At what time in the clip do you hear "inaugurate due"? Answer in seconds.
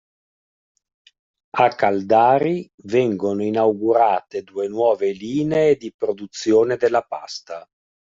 3.43-4.67